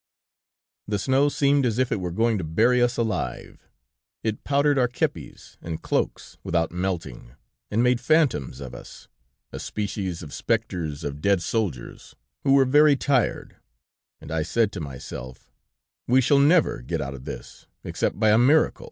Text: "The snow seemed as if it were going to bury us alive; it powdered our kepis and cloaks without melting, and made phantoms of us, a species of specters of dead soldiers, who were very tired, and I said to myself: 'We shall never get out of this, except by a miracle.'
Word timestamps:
"The 0.87 0.97
snow 0.97 1.29
seemed 1.29 1.63
as 1.63 1.77
if 1.77 1.91
it 1.91 1.99
were 1.99 2.09
going 2.09 2.39
to 2.39 2.43
bury 2.43 2.81
us 2.81 2.97
alive; 2.97 3.69
it 4.23 4.43
powdered 4.43 4.79
our 4.79 4.87
kepis 4.87 5.57
and 5.61 5.79
cloaks 5.79 6.39
without 6.43 6.71
melting, 6.71 7.35
and 7.69 7.83
made 7.83 8.01
phantoms 8.01 8.61
of 8.61 8.73
us, 8.73 9.07
a 9.51 9.59
species 9.59 10.23
of 10.23 10.33
specters 10.33 11.03
of 11.03 11.21
dead 11.21 11.43
soldiers, 11.43 12.15
who 12.43 12.53
were 12.53 12.65
very 12.65 12.95
tired, 12.95 13.57
and 14.19 14.31
I 14.31 14.41
said 14.41 14.71
to 14.71 14.79
myself: 14.79 15.51
'We 16.07 16.21
shall 16.21 16.39
never 16.39 16.81
get 16.81 16.99
out 16.99 17.13
of 17.13 17.25
this, 17.25 17.67
except 17.83 18.19
by 18.19 18.31
a 18.31 18.39
miracle.' 18.39 18.79